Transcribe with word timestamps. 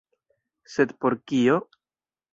Sed 0.77 0.95
por 1.05 1.19
kio? 1.33 1.63